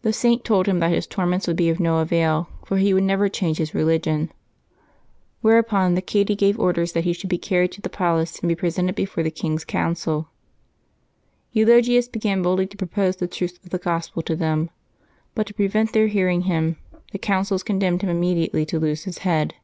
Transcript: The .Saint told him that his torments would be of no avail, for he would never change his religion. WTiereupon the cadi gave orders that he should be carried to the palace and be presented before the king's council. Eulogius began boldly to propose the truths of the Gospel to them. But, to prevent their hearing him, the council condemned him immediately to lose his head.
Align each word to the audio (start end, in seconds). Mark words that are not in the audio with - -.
The 0.00 0.12
.Saint 0.12 0.44
told 0.44 0.66
him 0.66 0.80
that 0.80 0.90
his 0.90 1.06
torments 1.06 1.46
would 1.46 1.54
be 1.54 1.68
of 1.70 1.78
no 1.78 1.98
avail, 1.98 2.48
for 2.64 2.78
he 2.78 2.92
would 2.92 3.04
never 3.04 3.28
change 3.28 3.58
his 3.58 3.76
religion. 3.76 4.32
WTiereupon 5.44 5.94
the 5.94 6.02
cadi 6.02 6.34
gave 6.34 6.58
orders 6.58 6.90
that 6.94 7.04
he 7.04 7.12
should 7.12 7.30
be 7.30 7.38
carried 7.38 7.70
to 7.70 7.80
the 7.80 7.88
palace 7.88 8.40
and 8.40 8.48
be 8.48 8.56
presented 8.56 8.96
before 8.96 9.22
the 9.22 9.30
king's 9.30 9.64
council. 9.64 10.26
Eulogius 11.52 12.08
began 12.08 12.42
boldly 12.42 12.66
to 12.66 12.76
propose 12.76 13.14
the 13.14 13.28
truths 13.28 13.58
of 13.62 13.70
the 13.70 13.78
Gospel 13.78 14.20
to 14.22 14.34
them. 14.34 14.68
But, 15.36 15.46
to 15.46 15.54
prevent 15.54 15.92
their 15.92 16.08
hearing 16.08 16.40
him, 16.40 16.78
the 17.12 17.18
council 17.18 17.60
condemned 17.60 18.02
him 18.02 18.10
immediately 18.10 18.66
to 18.66 18.80
lose 18.80 19.04
his 19.04 19.18
head. 19.18 19.54